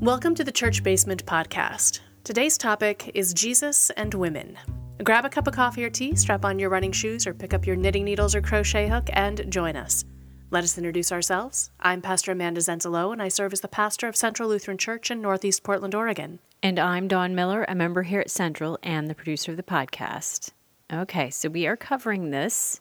[0.00, 2.02] Welcome to the Church Basement Podcast.
[2.22, 4.56] Today's topic is Jesus and women.
[5.02, 7.66] Grab a cup of coffee or tea, strap on your running shoes, or pick up
[7.66, 10.04] your knitting needles or crochet hook and join us.
[10.52, 11.72] Let us introduce ourselves.
[11.80, 15.20] I'm Pastor Amanda Zenzalo, and I serve as the pastor of Central Lutheran Church in
[15.20, 16.38] Northeast Portland, Oregon.
[16.62, 20.52] And I'm Dawn Miller, a member here at Central and the producer of the podcast.
[20.92, 22.80] Okay, so we are covering this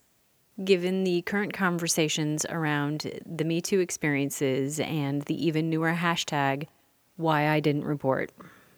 [0.63, 6.68] given the current conversations around the Me Too experiences and the even newer hashtag,
[7.17, 8.31] why I didn't report.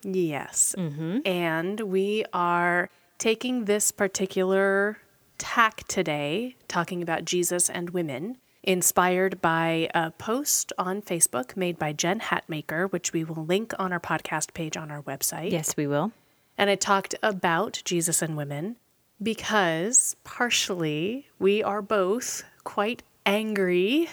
[0.04, 0.76] Yes.
[0.78, 1.20] Mm-hmm.
[1.26, 4.98] And we are taking this particular
[5.38, 11.94] tack today, talking about Jesus and women, inspired by a post on Facebook made by
[11.94, 15.52] Jen Hatmaker, which we will link on our podcast page on our website.
[15.52, 16.12] Yes, we will.
[16.58, 18.76] And it talked about Jesus and women
[19.22, 24.10] because partially we are both quite angry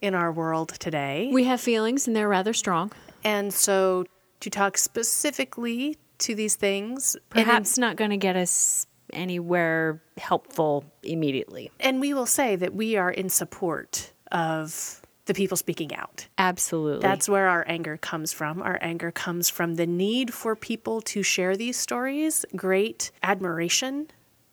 [0.00, 1.28] in our world today.
[1.32, 2.92] We have feelings and they're rather strong.
[3.24, 4.04] And so
[4.40, 10.84] to talk specifically to these things, in- Perhaps not going to get us anywhere helpful
[11.02, 11.70] immediately.
[11.80, 16.28] and we will say that we are in support of the people speaking out.
[16.38, 17.00] Absolutely.
[17.02, 18.62] That's where our anger comes from.
[18.62, 24.08] Our anger comes from the need for people to share these stories, great admiration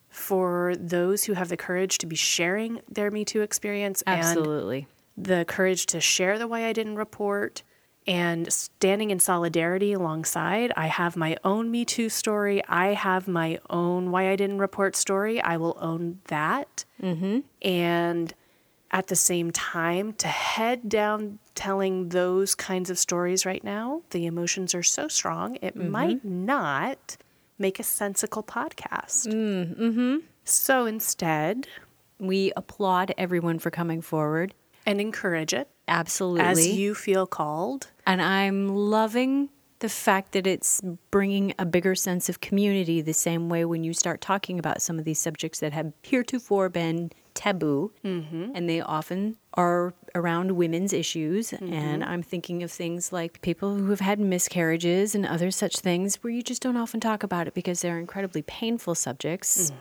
[0.09, 4.87] for those who have the courage to be sharing their Me Too experience and absolutely.
[5.15, 7.61] the courage to share the way I didn't report
[8.07, 10.71] and standing in solidarity alongside.
[10.77, 12.63] I have my own Me Too story.
[12.67, 15.41] I have my own why I didn't report story.
[15.41, 16.85] I will own that.
[17.01, 17.39] Mm-hmm.
[17.61, 18.33] And
[18.91, 24.25] at the same time, to head down telling those kinds of stories right now, the
[24.25, 27.17] emotions are so strong, it might not
[27.59, 29.27] make a sensical podcast.
[29.27, 30.17] Mm-hmm.
[30.45, 31.67] So instead,
[32.19, 34.53] We applaud everyone for coming forward.
[34.85, 36.41] and encourage it Absolutely.
[36.45, 37.87] as you feel called.
[38.05, 39.49] And I'm loving
[39.79, 43.93] the fact that it's bringing a bigger sense of community the same way when you
[43.93, 47.91] start talking about some of these subjects that have heretofore been taboo.
[48.03, 48.53] Mm-hmm.
[48.55, 51.53] And they often are around women's issues.
[51.53, 56.15] And I'm thinking of things like people who have had miscarriages and other such things
[56.23, 59.71] where you just don't often talk about it because they're incredibly painful subjects.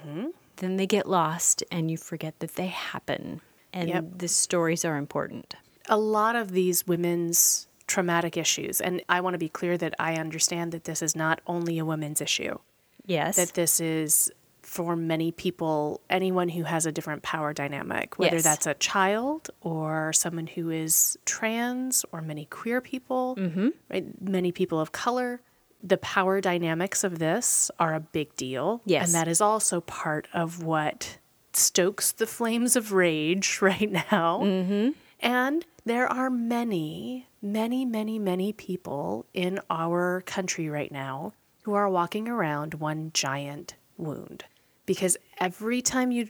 [0.56, 3.41] Then they get lost and you forget that they happen.
[3.73, 4.05] And Yep.
[4.19, 5.55] the stories are important.
[5.89, 10.15] A lot of these women's traumatic issues, and I want to be clear that I
[10.17, 12.59] understand that this is not only a women's issue,
[13.07, 13.37] Yes.
[13.37, 14.31] that this is
[14.63, 18.43] for many people, anyone who has a different power dynamic, whether Yes.
[18.45, 23.69] that's a child or someone who is trans or many queer people, Mm-hmm.
[23.89, 24.21] right?
[24.21, 25.41] Many people of color.
[25.85, 28.83] The power dynamics of this are a big deal.
[28.85, 29.07] Yes.
[29.07, 31.19] And that is also part of what
[31.53, 34.41] stokes the flames of rage right now.
[34.43, 34.91] Mm-hmm.
[35.21, 41.33] And there are many, many, many, many people in our country right now
[41.63, 44.45] who are walking around one giant wound.
[44.85, 46.29] Because every time you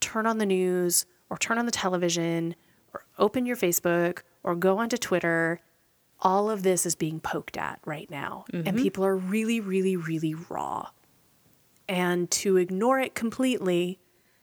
[0.00, 2.56] turn on the news or turn on the television
[2.92, 5.60] or open your Facebook or go onto Twitter,
[6.20, 8.44] all of this is being poked at right now.
[8.52, 8.76] And mm-hmm.
[8.76, 10.88] people are really, really, really raw.
[11.88, 14.00] And to ignore it completely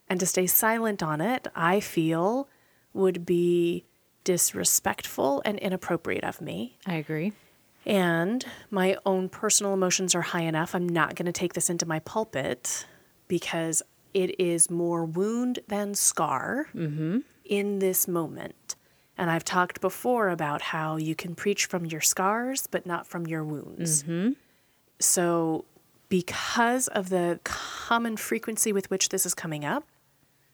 [0.07, 2.47] and to stay silent on it, I feel
[2.94, 3.85] would be
[4.23, 6.78] disrespectful and inappropriate of me.
[6.85, 7.34] I agree.
[7.85, 10.73] And my own personal emotions are high enough.
[10.73, 12.85] I'm not going to take this into my pulpit
[13.28, 13.81] because
[14.13, 17.19] it is more wound than scar mm-hmm.
[17.45, 18.75] in this moment.
[19.17, 23.28] And I've talked before about how you can preach from your scars, but not from
[23.28, 24.03] your wounds.
[24.03, 24.31] Mm-hmm.
[25.00, 25.66] So,
[26.09, 29.85] because of the common frequency with which this is coming up,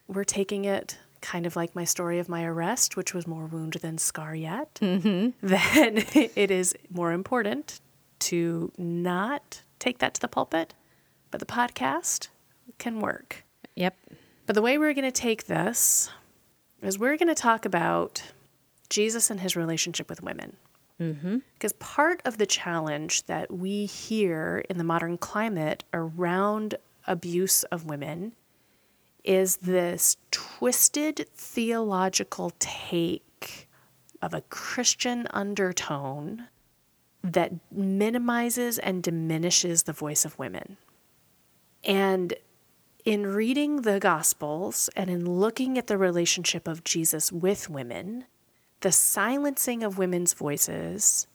[0.08, 3.74] we're taking it kind of like my story of my arrest, which was more wound
[3.82, 4.76] than scar yet.
[4.76, 5.30] Mm-hmm.
[5.48, 5.98] Then
[6.36, 7.82] it is more important
[8.20, 10.74] to not take that to the pulpit,
[11.32, 12.30] but the podcast
[12.78, 13.44] can work.
[13.76, 13.96] Yep.
[14.46, 16.10] But the way we're going to take this
[16.82, 18.24] is we're going to talk about
[18.90, 20.58] Jesus and his relationship with women.
[21.00, 21.38] Mm-hmm.
[21.54, 26.76] Because part of the challenge that we hear in the modern climate around
[27.08, 28.34] abuse of women
[29.30, 33.70] is this twisted theological take
[34.24, 36.48] of a Christian undertone
[37.24, 40.78] that minimizes and diminishes the voice of women.
[41.84, 42.34] And
[43.06, 48.26] in reading the Gospels and in looking at the relationship of Jesus with women,
[48.82, 51.28] the silencing of women's voices,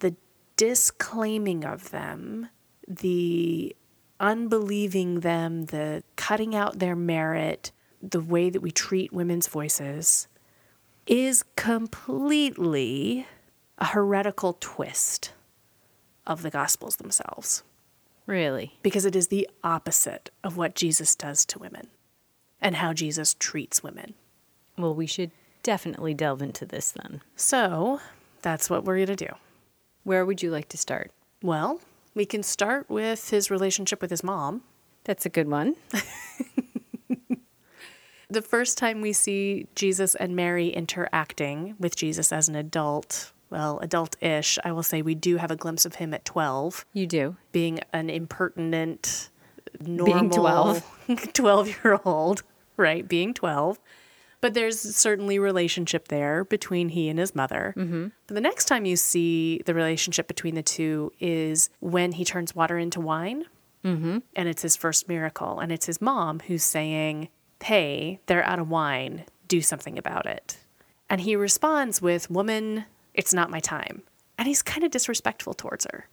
[0.00, 0.16] the
[0.56, 2.48] disclaiming of them,
[2.88, 3.76] the
[4.20, 7.72] unbelieving them, the cutting out their merit,
[8.02, 10.28] the way that we treat women's voices
[11.06, 13.26] is completely
[13.78, 15.32] a heretical twist
[16.26, 17.62] of the Gospels themselves
[18.26, 18.78] Really?
[18.82, 21.88] because it is the opposite of what Jesus does to women
[22.60, 24.14] and how Jesus treats women.
[24.78, 25.30] Well, we should
[25.62, 27.22] definitely delve into this then.
[27.36, 28.00] So
[28.42, 29.32] that's what we're going to do.
[30.04, 31.10] Where would you like to start?
[31.42, 31.80] Well,
[32.14, 34.62] we can start with his relationship with his mom.
[35.04, 35.76] That's a good one.
[38.32, 43.80] The first time we see Jesus and Mary interacting with Jesus as an adult, well,
[43.80, 47.08] adult ish, I will say we do have a glimpse of him at 12 You
[47.08, 47.36] do.
[47.50, 49.30] being an impertinent,
[49.84, 50.30] normal
[51.08, 51.32] 12.
[51.32, 52.44] 12 year old,
[52.76, 53.08] right?
[53.08, 53.80] Being 12.
[54.40, 57.74] But there's certainly relationship there between he and his mother.
[57.76, 58.08] Mm-hmm.
[58.26, 62.54] But the next time you see the relationship between the two is when he turns
[62.54, 63.44] water into wine.
[63.84, 64.18] Mm-hmm.
[64.36, 65.60] And it's his first miracle.
[65.60, 67.28] And it's his mom who's saying,
[67.62, 69.24] Hey, they're out of wine.
[69.48, 70.58] Do something about it.
[71.10, 74.02] And he responds with, Woman, it's not my time.
[74.38, 76.08] And he's kind of disrespectful towards her.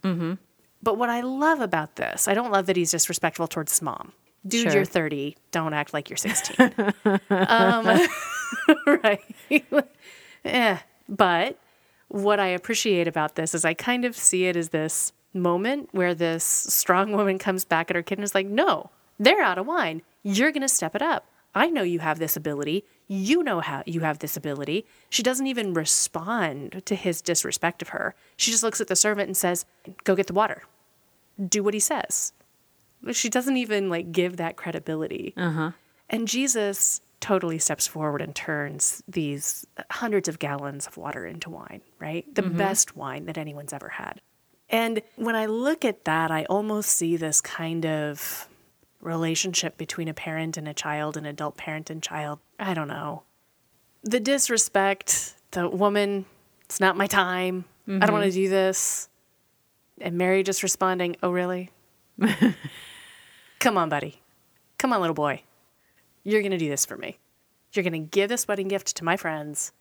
[0.83, 4.11] But what I love about this, I don't love that he's disrespectful towards his mom.
[4.45, 4.73] Dude, Sure.
[4.73, 5.35] you're 30.
[5.51, 6.73] Don't act like you're 16.
[7.29, 8.07] um,
[8.87, 9.21] right.
[10.43, 10.79] yeah.
[11.09, 11.57] But
[12.09, 16.15] what I appreciate about this is I kind of see it as this moment where
[16.15, 18.89] this strong woman comes back at her kid and is like, no,
[19.19, 20.01] they're out of wine.
[20.23, 21.25] You're going to step it up.
[21.55, 22.83] I know you have this ability.
[23.07, 24.85] You know how you have this ability.
[25.09, 28.13] She doesn't even respond to his disrespect of her.
[28.35, 29.65] She just looks at the servant and says,
[30.03, 30.63] go get the water.
[31.43, 32.33] Do what he says.
[33.11, 35.33] She doesn't even like give that credibility.
[35.37, 35.71] Uh-huh.
[36.09, 41.81] And Jesus totally steps forward and turns these hundreds of gallons of water into wine,
[41.99, 42.33] right?
[42.33, 44.21] The best wine that anyone's ever had.
[44.69, 48.47] And when I look at that, I almost see this kind of
[49.01, 52.39] relationship between a parent and a child, an adult parent and child.
[52.59, 53.23] I don't know.
[54.03, 56.25] The disrespect, the woman,
[56.65, 57.65] it's not my time.
[57.87, 59.07] I don't want to do this.
[60.01, 61.71] And Mary just responding, Oh, really?
[63.59, 64.21] Come on, buddy.
[64.77, 65.43] Come on, little boy.
[66.23, 67.19] You're going to do this for me.
[67.73, 69.71] You're going to give this wedding gift to my friends.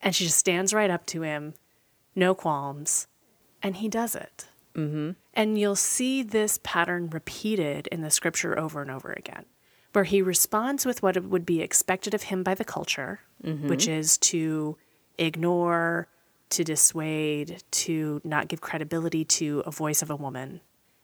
[0.00, 1.54] And she just stands right up to him,
[2.14, 3.08] no qualms.
[3.62, 4.46] And he does it.
[4.74, 5.10] Mm-hmm.
[5.34, 9.44] And you'll see this pattern repeated in the scripture over and over again,
[9.92, 14.18] where he responds with what would be expected of him by the culture, which is
[14.18, 14.76] to
[15.18, 16.06] ignore,
[16.50, 20.60] to dissuade, to not give credibility to a voice of a woman.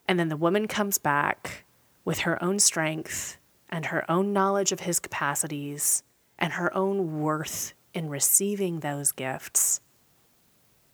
[0.06, 1.64] And then the woman comes back
[2.04, 6.02] with her own strength and her own knowledge of his capacities
[6.38, 9.80] and her own worth in receiving those gifts.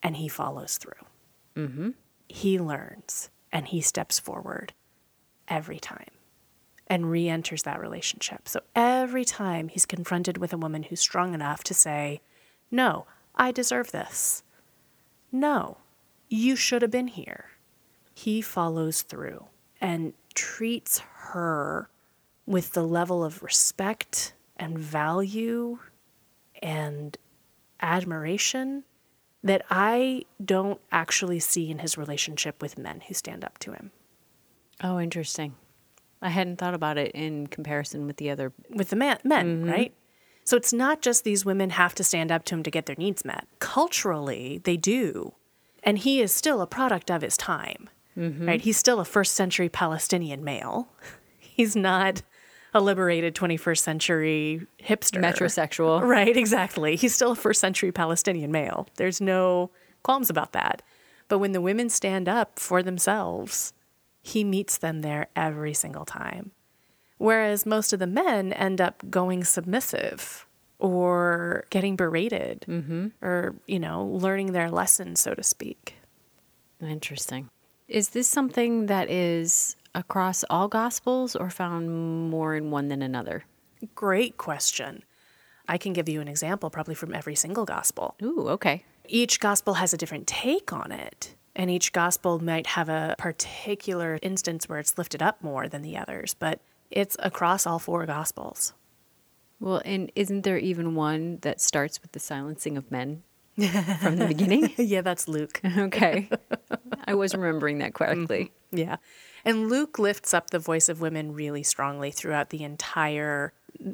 [0.02, 1.04] And he follows through.
[1.56, 1.90] Mm-hmm.
[2.28, 4.72] He learns and he steps forward
[5.48, 6.10] every time
[6.86, 8.48] and re enters that relationship.
[8.48, 12.20] So every time he's confronted with a woman who's strong enough to say,
[12.70, 14.42] No, I deserve this.
[15.32, 15.78] No,
[16.28, 17.50] you should have been here.
[18.14, 19.46] He follows through
[19.80, 21.88] and treats her
[22.46, 25.78] with the level of respect and value
[26.62, 27.16] and
[27.80, 28.84] admiration
[29.42, 33.90] that I don't actually see in his relationship with men who stand up to him.
[34.82, 35.54] Oh, interesting.
[36.22, 38.52] I hadn't thought about it in comparison with the other.
[38.68, 39.70] with the man, men, mm-hmm.
[39.70, 39.94] right?
[40.44, 42.96] So it's not just these women have to stand up to him to get their
[42.96, 43.46] needs met.
[43.60, 45.34] Culturally, they do.
[45.82, 47.88] And he is still a product of his time,
[48.18, 48.46] Mm-hmm.
[48.46, 48.60] right?
[48.60, 50.88] He's still a first century Palestinian male.
[51.38, 52.22] He's not
[52.72, 55.20] a liberated 21st century hipster.
[55.20, 56.02] Metrosexual.
[56.06, 56.96] Right, exactly.
[56.96, 58.88] He's still a first century Palestinian male.
[58.96, 59.70] There's no
[60.02, 60.82] qualms about that.
[61.28, 63.72] But when the women stand up for themselves,
[64.22, 66.52] he meets them there every single time.
[67.18, 70.46] Whereas most of the men end up going submissive
[70.78, 73.08] or getting berated mm-hmm.
[73.22, 75.96] or, you know, learning their lesson, so to speak.
[76.80, 77.50] Interesting.
[77.90, 83.42] Is this something that is across all gospels or found more in one than another?
[83.96, 85.02] Great question.
[85.68, 88.14] I can give you an example probably from every single gospel.
[88.22, 88.84] Ooh, okay.
[89.08, 91.34] each gospel has a different take on it.
[91.56, 95.96] And each gospel might have a particular instance where it's lifted up more than the
[95.96, 96.60] others, but
[96.92, 98.72] it's across all four gospels.
[99.58, 103.24] Well, and isn't there even one that starts with the silencing of men
[103.68, 104.72] from the beginning?
[104.78, 105.60] yeah, that's Luke.
[105.78, 106.28] okay.
[107.04, 108.52] I was remembering that correctly.
[108.72, 108.78] Mm-hmm.
[108.78, 108.96] Yeah.
[109.44, 113.52] And Luke lifts up the voice of women really strongly throughout the entire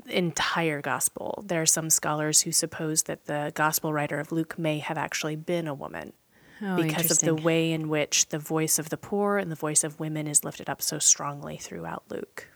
[0.09, 1.45] entire gospel.
[1.47, 5.37] There are some scholars who suppose that the gospel writer of Luke may have actually
[5.37, 6.13] been a woman.
[6.63, 9.85] Oh, because of the way in which the voice of the poor and the voice
[9.85, 12.49] of women is lifted up so strongly throughout Luke.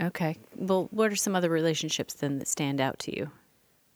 [0.00, 0.38] Okay.
[0.54, 3.30] Well, what are some other relationships then that stand out to you?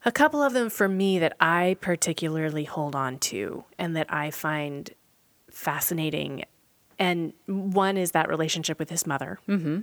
[0.04, 4.30] A couple of them for me that I particularly hold on to and that I
[4.30, 4.90] find
[5.50, 6.44] fascinating
[6.98, 9.40] And one is that relationship with his mother.
[9.48, 9.80] Mm-hmm.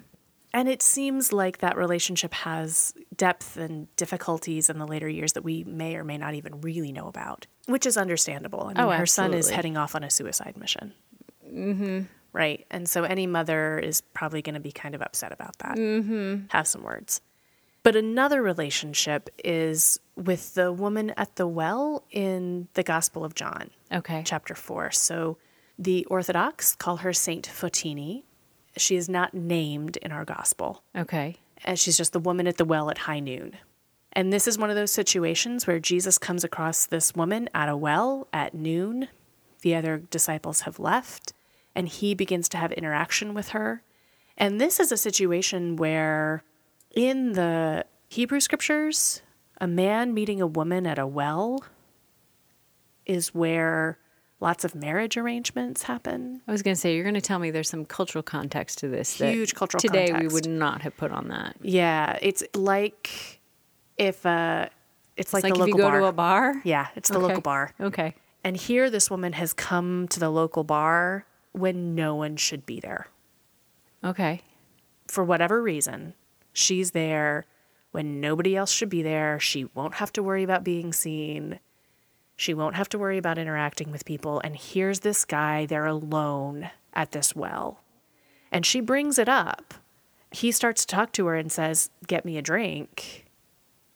[0.53, 5.43] And it seems like that relationship has depth and difficulties in the later years that
[5.43, 8.63] we may or may not even really know about, which is understandable.
[8.63, 10.93] I mean, Oh, her son is heading off on a suicide mission.
[11.45, 12.03] Mm-hmm.
[12.31, 12.65] Right.
[12.71, 15.77] And so any mother is probably going to be kind of upset about that.
[15.77, 16.45] Mm-hmm.
[16.49, 17.21] Have some words.
[17.89, 23.71] But another relationship is with the woman at the well in the Gospel of John
[23.91, 24.21] Okay.
[24.23, 24.91] chapter 4.
[24.91, 25.39] So
[25.79, 28.25] the Orthodox call her Saint Fotini.
[28.77, 31.37] She is not named in our gospel, Okay.
[31.65, 33.57] and she's just the woman at the well at high noon.
[34.13, 37.75] And this is one of those situations where Jesus comes across this woman at a
[37.75, 39.07] well at noon.
[39.63, 41.33] The other disciples have left,
[41.73, 43.81] and he begins to have interaction with her.
[44.37, 46.43] And this is a situation where,
[46.99, 49.21] in the Hebrew scriptures,
[49.61, 51.63] a man meeting a woman at a well
[53.05, 53.97] is where
[54.41, 56.41] lots of marriage arrangements happen.
[56.45, 58.89] I was going to say, you're going to tell me there's some cultural context to
[58.89, 59.17] this.
[59.17, 60.07] that Huge cultural context.
[60.13, 61.55] Today, we would not have put on that.
[61.61, 63.39] Yeah, it's like
[63.97, 64.67] if uh
[65.15, 65.99] it's like, It's like the if you go bar.
[66.01, 66.61] to a bar.
[66.65, 67.27] Yeah, it's the Okay.
[67.27, 67.73] local bar.
[67.79, 68.13] Okay.
[68.43, 72.81] And here this woman has come to the local bar when no one should be
[72.81, 73.07] there.
[74.03, 74.41] Okay.
[75.07, 76.13] For whatever reason,
[76.59, 77.45] she's there
[77.91, 79.39] when nobody else should be there.
[79.39, 81.59] She won't have to worry about being seen.
[82.35, 84.39] She won't have to worry about interacting with people.
[84.43, 87.81] And here's this guy, they're alone at this well.
[88.51, 89.73] And she brings it up.
[90.31, 93.25] He starts to talk to her and says, Get me a drink.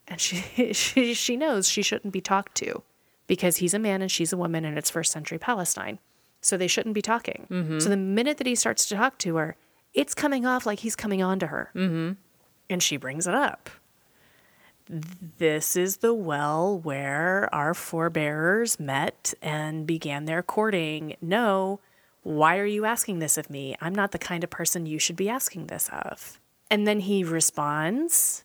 [0.08, 2.84] And she, she, she knows she shouldn't be talked to
[3.28, 6.00] because he's a man and she's a woman and it's first century Palestine.
[6.42, 7.46] So they shouldn't be talking.
[7.80, 9.56] So the minute that he starts to talk to her,
[9.94, 11.72] it's coming off like he's coming on to her.
[11.74, 12.14] Mm-hmm.
[12.74, 13.70] And she brings it up.
[14.90, 21.16] This is the well where our forebearers met and began their courting.
[21.22, 21.80] No,
[22.24, 23.76] why are you asking this of me?
[23.80, 26.40] I'm not the kind of person you should be asking this of.
[26.72, 28.44] And then he responds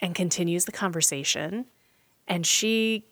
[0.00, 1.66] and continues the conversation.
[2.26, 3.04] And she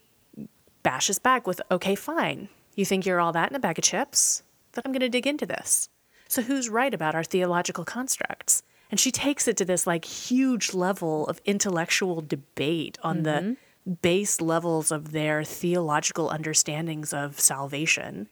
[0.82, 2.48] bashes back with, okay, fine.
[2.74, 4.42] You think you're all that in a bag of chips?
[4.72, 5.90] Then I'm going to dig into this.
[6.26, 8.62] So, who's right about our theological constructs?
[8.94, 13.92] And she takes it to this like huge level of intellectual debate on the mm-hmm.
[14.02, 18.28] base levels of their theological understandings of salvation.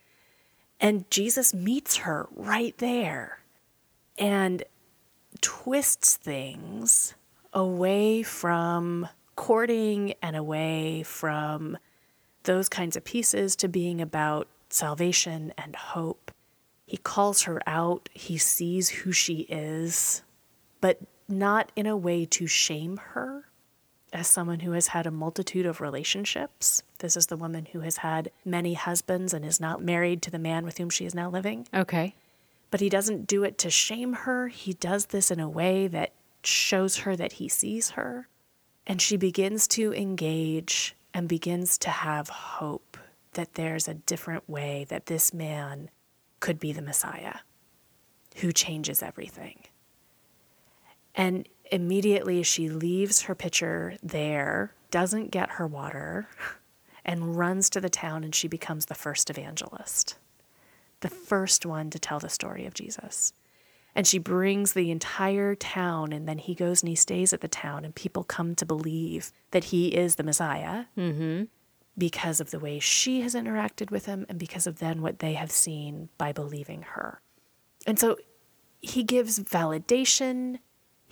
[0.79, 3.41] And Jesus meets her right there
[4.17, 4.63] and
[5.41, 7.15] twists things
[7.53, 11.77] away from courting and away from
[12.45, 16.31] those kinds of pieces to being about salvation and hope.
[16.87, 20.23] He calls her out, he sees who she is,
[20.83, 23.49] but not in a way to shame her
[24.13, 26.83] as someone who has had a multitude of relationships.
[26.99, 30.39] This is the woman who has had many husbands and is not married to the
[30.39, 31.67] man with whom she is now living.
[31.73, 32.15] Okay.
[32.71, 34.49] But he doesn't do it to shame her.
[34.49, 36.13] He does this in a way that
[36.45, 38.29] shows her that he sees her.
[38.87, 42.99] And she begins to engage and begins to have hope
[43.35, 45.91] that there's a different way that this man
[46.41, 47.37] could be the Messiah
[48.37, 49.63] who changes everything.
[51.15, 56.29] And immediately she leaves her pitcher there, doesn't get her water,
[57.05, 60.17] and runs to the town, and she becomes the first evangelist
[61.03, 63.35] the first one to tell the story of Jesus.
[63.95, 67.49] And she brings the entire town, and then he goes and he stays at the
[67.49, 71.45] town, and people come to believe that he is the Messiah mm-hmm.
[71.99, 75.35] because of the way she has interacted with him and because of then what they
[75.35, 77.21] have seen by believing her.
[77.87, 78.17] And so
[78.81, 80.61] he gives validation,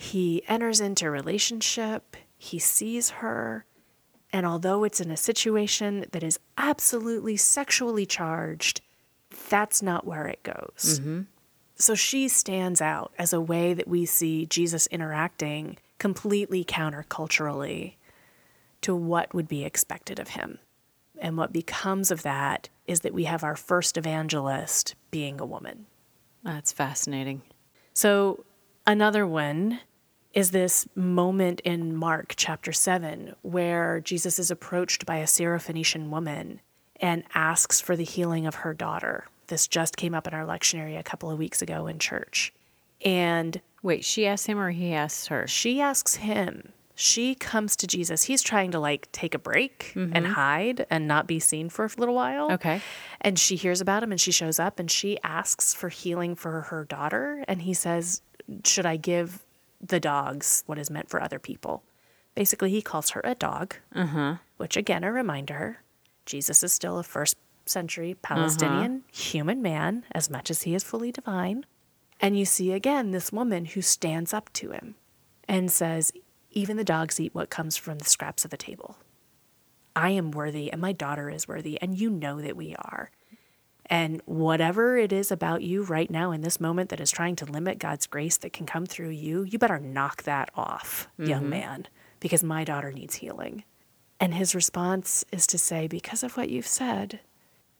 [0.01, 3.67] he enters into a relationship, he sees her,
[4.33, 8.81] and although it's in a situation that is absolutely sexually charged,
[9.51, 11.01] that's not where it goes.
[11.01, 11.23] Mm-hmm.
[11.75, 17.97] So she stands out as a way that we see Jesus interacting completely counterculturally
[18.81, 20.61] to what would be expected of him.
[21.19, 25.85] And what becomes of that is that we have our first evangelist being a woman.
[26.43, 27.43] That's fascinating.
[27.93, 28.47] So,
[28.87, 29.81] another one
[30.33, 36.61] is this moment in Mark chapter 7 where Jesus is approached by a Syrophoenician woman
[37.01, 39.27] and asks for the healing of her daughter.
[39.49, 42.53] This just came up in our lectionary a couple of weeks ago in church.
[43.05, 45.47] And Wait, she asks him or he asks her?
[45.47, 48.25] she asks him, she comes to Jesus.
[48.25, 50.33] He's trying to like take a break and mm-hmm.
[50.33, 52.53] hide and not be seen for a little while.
[52.53, 52.83] Okay.
[53.23, 56.61] And she hears about him and she shows up and she asks for healing for
[56.61, 57.43] her daughter.
[57.49, 58.21] And he says,
[58.65, 59.43] Should I give
[59.81, 61.83] the dogs what is meant for other people?
[62.35, 64.35] Basically, he calls her a dog, mm-hmm.
[64.57, 65.79] which again, a reminder
[66.27, 69.13] Jesus is still a first century Palestinian mm-hmm.
[69.13, 71.65] human man as much as he is fully divine.
[72.21, 74.95] And you see again this woman who stands up to him
[75.49, 76.13] and says,
[76.51, 78.99] Even the dogs eat what comes from the scraps of the table.
[79.97, 83.11] I am worthy and my daughter is worthy, and you know that we are.
[83.91, 87.45] And whatever it is about you right now in this moment that is trying to
[87.45, 91.51] limit God's grace that can come through you, you better knock that off, young mm-hmm.
[91.51, 91.89] man,
[92.21, 93.65] because my daughter needs healing.
[94.21, 97.19] And his response is to say, Because of what you've said,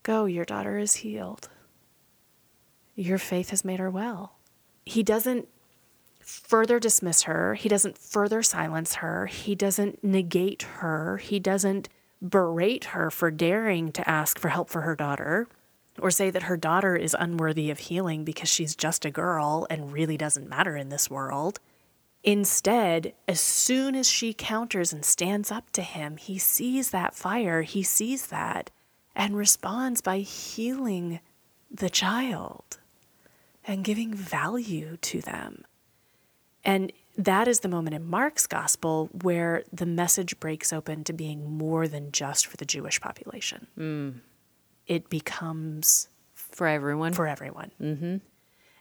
[0.03, 1.49] go, your daughter is healed.
[2.97, 4.35] Your faith has made her well.
[4.85, 5.47] He doesn't
[6.19, 11.89] further dismiss her, he doesn't further silence her, he doesn't negate her, he doesn't
[12.21, 15.47] berate her for daring to ask for help for her daughter
[16.01, 19.93] or say that her daughter is unworthy of healing because she's just a girl and
[19.93, 21.61] really doesn't matter in this world.
[22.23, 27.63] Instead, as soon as she counters and stands up to him, he sees that fire,
[27.63, 28.71] he sees that,
[29.17, 31.21] and responds by healing
[31.71, 32.79] the child
[33.67, 35.65] and giving value to them.
[36.65, 41.51] And that is the moment in Mark's gospel where the message breaks open to being
[41.51, 43.67] more than just for the Jewish population.
[43.79, 44.21] Mm.
[44.91, 47.13] It becomes For everyone.
[47.13, 47.71] for everyone.
[47.81, 48.17] Mm-hmm.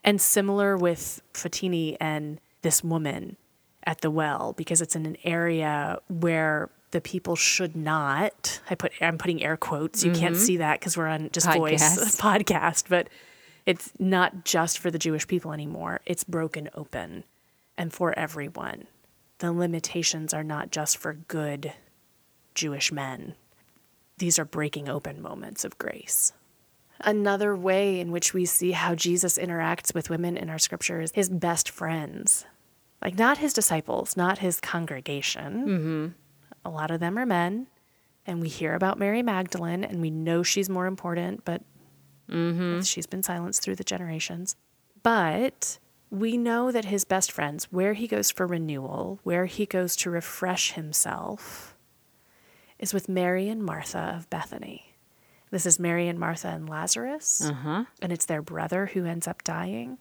[0.04, 3.38] And similar with Fotini and this woman
[3.84, 8.60] at the well, because it's in an area where the people should not.
[8.72, 10.04] I put I'm putting air quotes.
[10.04, 12.20] You can't see that because we're on just voice Podcast.
[12.46, 13.08] podcast, but
[13.68, 16.02] it's not just for the Jewish people anymore.
[16.08, 17.24] It's broken open
[17.78, 18.88] and for everyone.
[19.38, 21.74] The limitations are not just for good
[22.56, 23.36] Jewish men.
[24.20, 26.34] These are breaking open moments of grace.
[27.02, 31.12] Another way in which we see how Jesus interacts with women in our scripture is
[31.16, 32.46] his best friends.
[33.02, 35.68] Like, not his disciples, not his congregation.
[35.68, 36.08] Mm-hmm.
[36.66, 37.68] A lot of them are men.
[38.26, 41.64] And we hear about Mary Magdalene and we know she's more important, but
[42.30, 42.82] mm-hmm.
[42.82, 44.58] she's been silenced through the generations.
[45.02, 45.80] But
[46.12, 50.10] we know that his best friends, where he goes for renewal, where he goes to
[50.10, 51.78] refresh himself,
[52.80, 54.94] is with Mary and Martha of Bethany.
[55.52, 57.86] This is Mary and Martha and Lazarus, Uh-huh.
[58.02, 59.98] and it's their brother who ends up dying.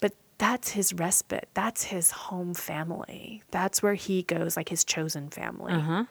[0.00, 1.48] But that's his respite.
[1.54, 3.42] That's his home family.
[3.52, 5.72] That's where he goes, like his chosen family.
[5.72, 6.04] Uh-huh.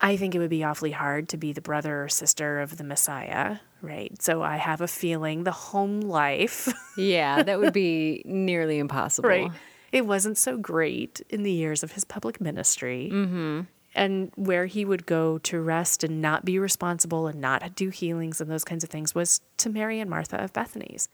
[0.00, 2.84] I think it would be awfully hard to be the brother or sister of the
[2.84, 4.20] Messiah, right?
[4.20, 9.28] So I have a feeling the home life, Yeah, that would be nearly impossible.
[9.30, 9.50] right?
[9.92, 13.08] It wasn't so great in the years of his public ministry.
[13.12, 13.60] Mm-hmm.
[13.94, 18.40] And where he would go to rest and not be responsible and not do healings
[18.40, 21.08] and those kinds of things was to Mary and Martha of Bethany's.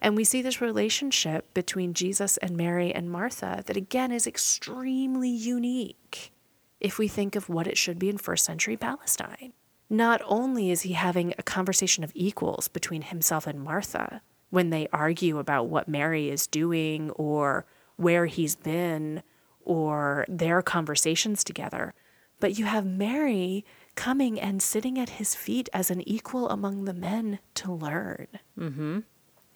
[0.00, 5.30] And we see this relationship between Jesus and Mary and Martha that again is extremely
[5.30, 6.32] unique
[6.80, 9.52] if we think of what it should be in first century Palestine.
[9.88, 14.88] Not only is he having a conversation of equals between himself and Martha when they
[14.92, 17.64] argue about what Mary is doing or
[17.96, 19.22] where he's been
[19.64, 21.94] or their conversations together,
[22.42, 26.92] but you have Mary coming and sitting at his feet as an equal among the
[26.92, 28.26] men to learn.
[28.58, 28.98] Mm-hmm.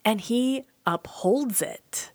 [0.04, 2.12] And he upholds it.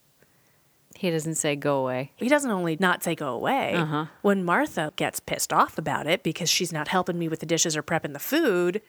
[0.96, 2.14] He doesn't say go away.
[2.16, 3.74] He doesn't only not say go away.
[3.74, 4.06] Uh-huh.
[4.22, 7.76] When Martha gets pissed off about it because she's not helping me with the dishes
[7.76, 8.82] or prepping the food,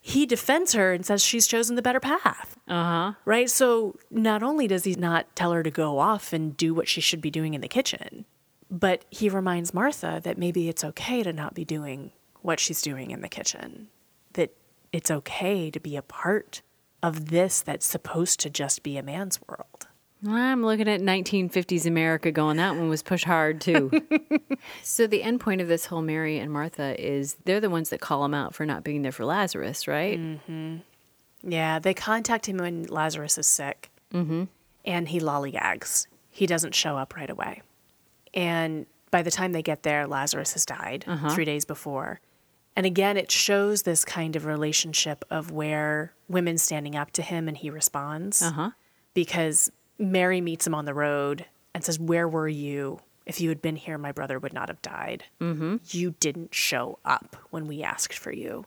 [0.00, 2.56] he defends her and says she's chosen the better path.
[2.68, 3.14] Uh-huh.
[3.24, 3.50] Right?
[3.50, 7.00] So not only does he not tell her to go off and do what she
[7.00, 8.26] should be doing in the kitchen,
[8.70, 13.10] but he reminds Martha that maybe it's okay to not be doing what she's doing
[13.10, 13.88] in the kitchen.
[14.32, 14.52] That
[14.92, 16.62] it's okay to be a part
[17.02, 19.86] of this that's supposed to just be a man's world.
[20.26, 23.90] I'm looking at 1950s America going, that one was push hard too.
[24.82, 28.00] so, the end point of this whole Mary and Martha is they're the ones that
[28.00, 30.18] call him out for not being there for Lazarus, right?
[31.42, 34.44] Yeah, they contact him when Lazarus is sick, mm-hmm.
[34.84, 36.06] and he lollygags.
[36.30, 37.62] He doesn't show up right away.
[38.36, 42.20] And by the time they get there, Lazarus has died three days before.
[42.76, 47.48] And again, it shows this kind of relationship of where women standing up to him
[47.48, 48.42] and he responds.
[48.42, 48.72] Uh-huh.
[49.14, 53.00] Because Mary meets him on the road and says, Where were you?
[53.24, 55.24] If you had been here, my brother would not have died.
[55.40, 55.76] Mm-hmm.
[55.88, 58.66] You didn't show up when we asked for you.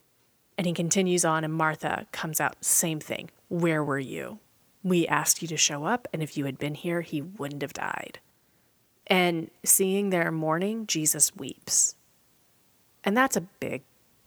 [0.58, 3.30] And he continues on, and Martha comes out, same thing.
[3.48, 4.40] Where were you?
[4.84, 7.72] We asked you to show up, and if you had been here, he wouldn't have
[7.72, 8.20] died.
[9.10, 11.96] And seeing their mourning, Jesus weeps.
[13.04, 13.84] And that's a big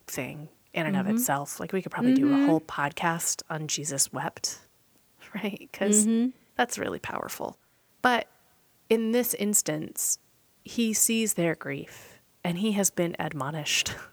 [0.07, 1.17] thing in and of mm-hmm.
[1.17, 1.61] itself.
[1.61, 2.47] Like, we could probably do a mm-hmm.
[2.47, 4.59] whole podcast on Jesus wept,
[5.35, 5.69] right?
[5.71, 6.31] Because mm-hmm.
[6.57, 7.59] that's really powerful.
[8.01, 8.27] But
[8.89, 10.19] in this instance,
[10.65, 13.95] he sees their grief and he has been admonished.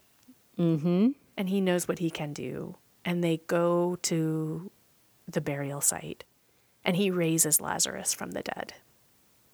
[0.59, 1.11] Mm-hmm.
[1.37, 4.69] and he knows what he can do and they go to
[5.27, 6.23] the burial site
[6.83, 8.73] and he raises Lazarus from the dead.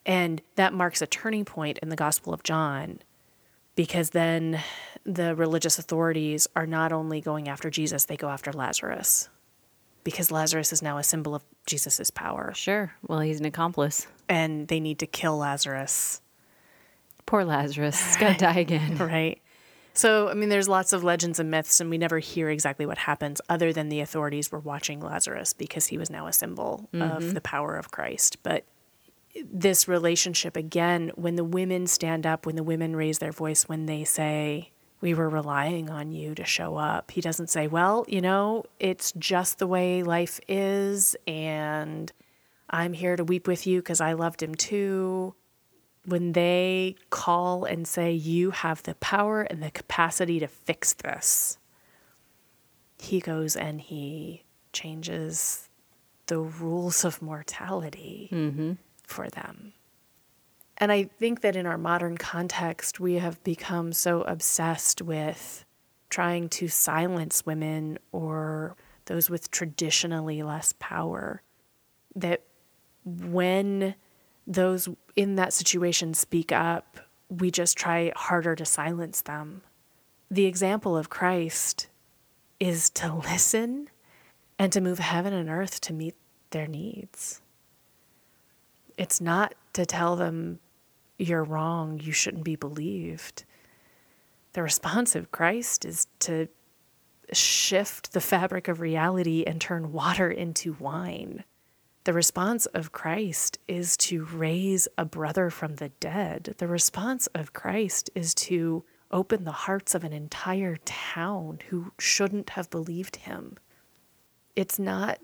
[0.06, 3.00] And that marks a turning point in the Gospel of John
[3.74, 4.62] because then
[5.04, 9.28] the religious authorities are not only going after Jesus, they go after Lazarus
[10.06, 12.54] because Lazarus is now a symbol of Jesus' power.
[12.54, 12.94] Sure.
[13.08, 14.06] Well, he's an accomplice.
[14.28, 16.20] And they need to kill Lazarus.
[17.26, 18.00] Poor Lazarus.
[18.00, 18.98] He's got to die again.
[19.00, 19.42] Right.
[19.94, 22.98] So, I mean, there's lots of legends and myths, and we never hear exactly what
[22.98, 27.02] happens other than the authorities were watching Lazarus because he was now a symbol mm-hmm.
[27.02, 28.36] of the power of Christ.
[28.42, 28.64] But
[29.44, 33.86] this relationship, again, when the women stand up, when the women raise their voice, when
[33.86, 34.70] they say,
[35.00, 37.10] we were relying on you to show up.
[37.10, 42.10] He doesn't say, well, you know, it's just the way life is, and
[42.70, 45.34] I'm here to weep with you because I loved him too
[46.06, 51.58] when they call and say, You have the power and the capacity to fix this,
[52.98, 55.68] he goes and he changes
[56.26, 58.72] the rules of mortality mm-hmm.
[59.06, 59.72] For them.
[60.78, 65.64] And I think that in our modern context, we have become so obsessed with
[66.10, 71.42] trying to silence women or those with traditionally less power
[72.14, 72.42] that
[73.04, 73.94] when
[74.46, 79.62] those in that situation speak up, we just try harder to silence them.
[80.30, 81.88] The example of Christ
[82.60, 83.88] is to listen
[84.58, 86.14] and to move heaven and earth to meet
[86.50, 87.40] their needs.
[88.96, 90.60] It's not to tell them
[91.18, 93.44] you're wrong, you shouldn't be believed.
[94.52, 96.48] The response of Christ is to
[97.32, 101.44] shift the fabric of reality and turn water into wine.
[102.04, 106.54] The response of Christ is to raise a brother from the dead.
[106.58, 112.50] The response of Christ is to open the hearts of an entire town who shouldn't
[112.50, 113.56] have believed him.
[114.54, 115.18] It's not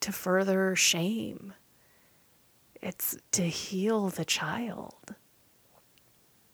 [0.00, 1.54] to further shame,
[2.84, 5.14] it's to heal the child.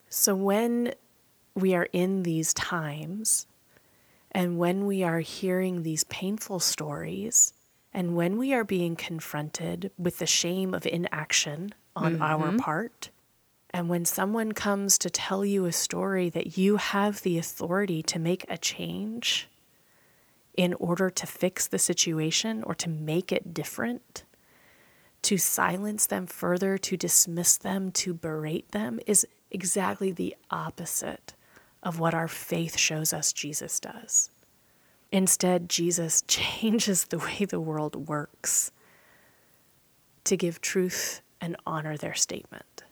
[0.08, 0.94] So when
[1.54, 3.46] we are in these times
[4.30, 7.52] and when we are hearing these painful stories,
[7.92, 12.22] and when we are being confronted with the shame of inaction on mm-hmm.
[12.22, 13.10] our part,
[13.70, 18.20] and when someone comes to tell you a story that you have the authority to
[18.20, 19.48] make a change
[20.56, 24.22] in order to fix the situation or to make it different,
[25.22, 31.34] to silence them further, to dismiss them, to berate them, is exactly the opposite
[31.82, 34.30] of what our faith shows us Jesus does.
[35.12, 38.72] Instead, Jesus changes the way the world works
[40.24, 42.84] to give truth and honor their statement.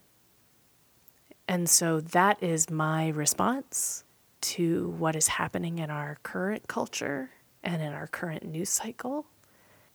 [1.47, 4.05] And so that is my response
[4.41, 7.31] to what is happening in our current culture
[7.62, 9.27] and in our current news cycle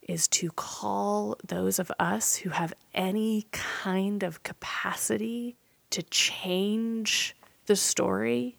[0.07, 5.55] is to call those of us who have any kind of capacity
[5.89, 7.35] to change
[7.65, 8.57] the story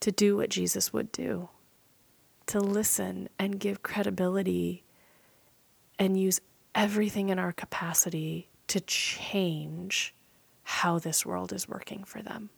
[0.00, 1.48] to do what Jesus would do
[2.46, 4.84] to listen and give credibility
[5.98, 6.40] and use
[6.74, 10.14] everything in our capacity to change
[10.64, 12.50] how this world is working for them.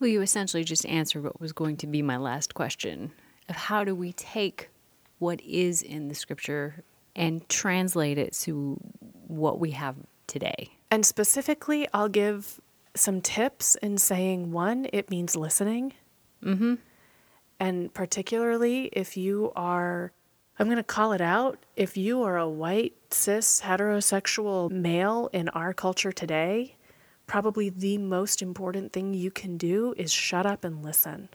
[0.00, 3.12] Well, you essentially just answered what was going to be my last question
[3.48, 4.70] of how do we take
[5.18, 6.84] what is in the scripture
[7.16, 8.78] and translate it to
[9.26, 10.70] what we have today?
[10.90, 12.60] And specifically, I'll give
[12.94, 15.94] some tips in saying one, it means listening.
[16.42, 16.74] Mm-hmm.
[17.60, 20.12] And particularly if you are,
[20.58, 25.48] I'm going to call it out, if you are a white, cis, heterosexual male in
[25.50, 26.76] our culture today,
[27.26, 31.28] probably the most important thing you can do is shut up and listen.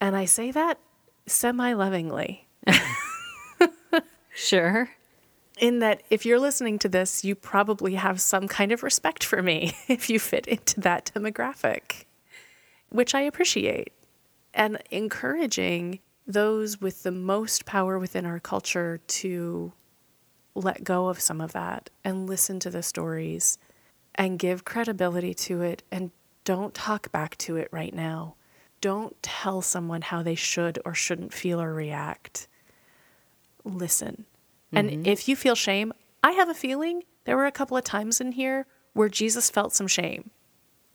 [0.00, 0.78] And I say that
[1.26, 2.46] semi lovingly.
[4.34, 4.90] sure.
[5.58, 9.42] In that, if you're listening to this, you probably have some kind of respect for
[9.42, 12.04] me if you fit into that demographic,
[12.88, 13.92] which I appreciate
[14.54, 19.72] and encouraging those with the most power within our culture to
[20.54, 23.58] let go of some of that and listen to the stories
[24.14, 26.10] and give credibility to it and
[26.44, 28.34] don't talk back to it right now.
[28.80, 32.48] Don't tell someone how they should or shouldn't feel or react.
[33.76, 34.26] Listen.
[34.72, 34.76] Mm-hmm.
[34.76, 38.20] And if you feel shame, I have a feeling there were a couple of times
[38.20, 40.30] in here where Jesus felt some shame,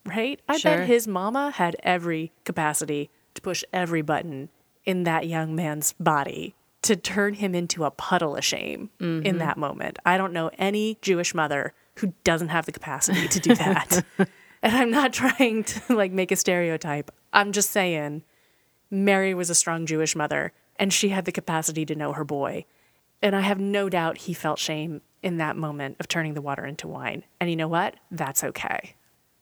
[0.05, 0.39] right?
[0.47, 0.77] I sure.
[0.77, 4.49] bet his mama had every capacity to push every button
[4.85, 9.25] in that young man's body to turn him into a puddle of shame mm-hmm.
[9.25, 9.97] in that moment.
[10.05, 14.05] I don't know any Jewish mother who doesn't have the capacity to do that.
[14.17, 17.11] and I'm not trying to like make a stereotype.
[17.33, 18.23] I'm just saying
[18.91, 22.65] Mary was a strong Jewish mother, and she had the capacity to know her boy.
[23.21, 26.65] And I have no doubt he felt shame in that moment of turning the water
[26.65, 27.23] into wine.
[27.39, 27.95] And you know what?
[28.11, 28.95] That's okay.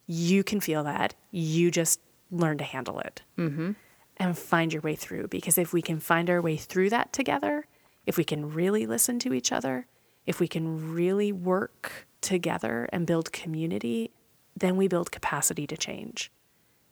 [0.08, 1.16] You can feel that.
[1.32, 2.00] You just
[2.32, 3.72] learn to handle it mm-hmm.
[4.18, 5.28] and find your way through.
[5.28, 7.68] Because if we can find our way through that together,
[8.06, 9.88] if we can really listen to each other,
[10.26, 14.12] if we can really work together and build community,
[14.56, 16.32] then we build capacity to change.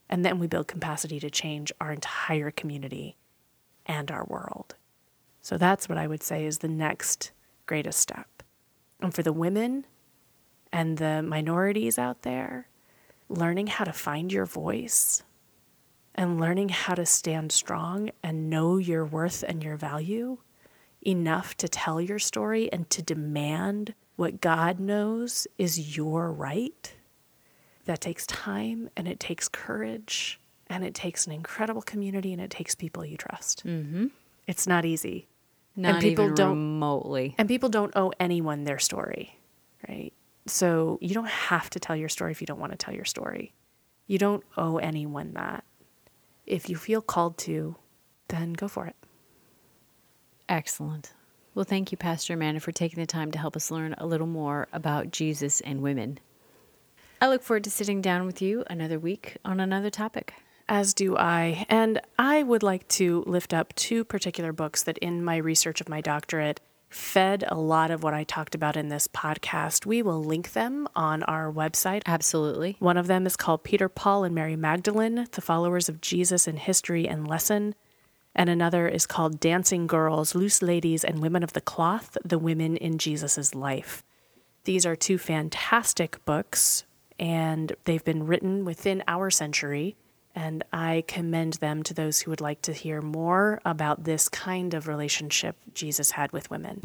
[0.09, 3.15] And then we build capacity to change our entire community
[3.91, 4.75] and our world.
[5.41, 7.31] So that's what I would say is the next
[7.65, 8.41] greatest step.
[9.01, 9.85] And for the women
[10.71, 12.69] and the minorities out there,
[13.27, 15.23] learning how to find your voice
[16.15, 20.37] and learning how to stand strong and know your worth and your value
[21.05, 26.93] enough to tell your story and to demand what God knows is your right.
[27.85, 30.39] That takes time and it takes courage
[30.71, 33.65] and it takes an incredible community and it takes people you trust.
[33.65, 34.07] Mm-hmm.
[34.47, 35.27] It's not easy.
[35.75, 37.35] Not and people even don't, remotely.
[37.37, 39.37] And people don't owe anyone their story,
[39.87, 40.13] right?
[40.47, 43.05] So you don't have to tell your story if you don't want to tell your
[43.05, 43.53] story.
[44.07, 45.63] You don't owe anyone that.
[46.45, 47.75] If you feel called to,
[48.29, 48.95] then go for it.
[50.49, 51.13] Excellent.
[51.53, 54.27] Well, thank you, Pastor Amanda, for taking the time to help us learn a little
[54.27, 56.19] more about Jesus and women.
[57.19, 60.33] I look forward to sitting down with you another week on another topic.
[60.71, 61.65] As do I.
[61.67, 65.89] And I would like to lift up two particular books that, in my research of
[65.89, 69.85] my doctorate, fed a lot of what I talked about in this podcast.
[69.85, 72.03] We will link them on our website.
[72.05, 72.77] Absolutely.
[72.79, 76.55] One of them is called Peter, Paul, and Mary Magdalene, the followers of Jesus in
[76.55, 77.75] history and legend.
[78.33, 82.77] And another is called Dancing Girls, Loose Ladies, and Women of the Cloth, the Women
[82.77, 84.05] in Jesus' Life.
[84.63, 86.85] These are two fantastic books,
[87.19, 89.97] and they've been written within our century.
[90.35, 94.73] And I commend them to those who would like to hear more about this kind
[94.73, 96.81] of relationship Jesus had with women.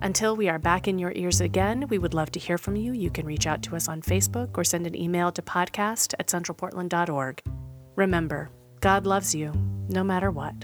[0.00, 2.92] Until we are back in your ears again, we would love to hear from you.
[2.92, 6.28] You can reach out to us on Facebook or send an email to podcast at
[6.28, 7.42] centralportland.org.
[7.96, 8.50] Remember,
[8.80, 9.52] God loves you
[9.88, 10.54] no matter what.